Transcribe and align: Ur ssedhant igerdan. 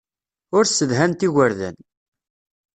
Ur 0.55 0.63
ssedhant 0.65 1.21
igerdan. 1.27 1.75